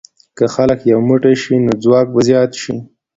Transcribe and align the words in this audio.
که 0.37 0.45
خلک 0.55 0.79
یو 0.91 0.99
موټی 1.09 1.35
شي، 1.41 1.55
نو 1.65 1.71
ځواک 1.83 2.07
به 2.13 2.21
زیات 2.29 2.51
شي. 2.61 2.75